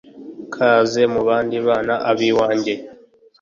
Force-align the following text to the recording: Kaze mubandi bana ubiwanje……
Kaze 0.55 1.03
mubandi 1.13 1.55
bana 1.67 1.95
ubiwanje…… 2.11 2.73